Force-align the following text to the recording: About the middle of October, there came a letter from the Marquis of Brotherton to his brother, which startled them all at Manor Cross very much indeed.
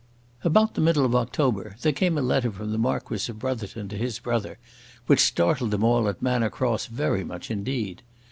About 0.43 0.73
the 0.73 0.81
middle 0.81 1.05
of 1.05 1.13
October, 1.13 1.75
there 1.83 1.91
came 1.91 2.17
a 2.17 2.23
letter 2.23 2.51
from 2.51 2.71
the 2.71 2.79
Marquis 2.79 3.29
of 3.29 3.37
Brotherton 3.37 3.87
to 3.89 3.95
his 3.97 4.17
brother, 4.17 4.57
which 5.05 5.19
startled 5.19 5.69
them 5.69 5.83
all 5.83 6.07
at 6.09 6.23
Manor 6.23 6.49
Cross 6.49 6.87
very 6.87 7.23
much 7.23 7.51
indeed. 7.51 8.01